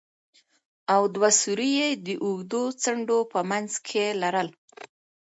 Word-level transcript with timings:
او 0.93 1.01
دوه 1.15 1.29
سوري 1.41 1.69
يې 1.79 1.89
د 2.05 2.07
اوږدو 2.25 2.63
څنډو 2.83 3.19
په 3.31 3.39
منځ 3.49 3.71
کښې 3.85 4.07
لرل. 4.21 4.49